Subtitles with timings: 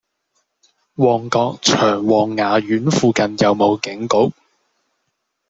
[0.95, 4.33] 旺角長旺雅苑附近有無警局？